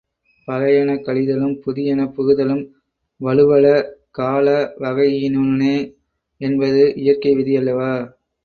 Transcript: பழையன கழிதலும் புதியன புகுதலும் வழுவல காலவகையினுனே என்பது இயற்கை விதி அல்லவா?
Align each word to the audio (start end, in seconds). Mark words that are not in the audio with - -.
பழையன 0.47 0.91
கழிதலும் 1.05 1.53
புதியன 1.63 2.07
புகுதலும் 2.15 2.63
வழுவல 3.21 3.65
காலவகையினுனே 4.17 5.77
என்பது 6.41 6.83
இயற்கை 7.01 7.33
விதி 7.35 7.55
அல்லவா? 7.57 7.93